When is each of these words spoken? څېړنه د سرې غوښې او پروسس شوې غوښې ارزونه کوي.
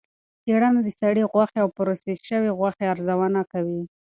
څېړنه 0.43 0.79
د 0.83 0.89
سرې 0.99 1.23
غوښې 1.31 1.57
او 1.63 1.69
پروسس 1.77 2.19
شوې 2.29 2.49
غوښې 2.59 2.85
ارزونه 2.93 3.41
کوي. 3.51 3.81